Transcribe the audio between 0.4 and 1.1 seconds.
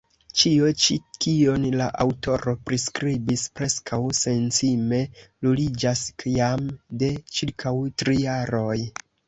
Ĉio ĉi,